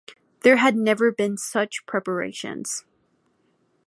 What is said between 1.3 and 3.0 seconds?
such preparations.